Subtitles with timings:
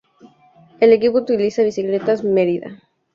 [0.79, 2.79] El equipo utiliza bicicletas Merida.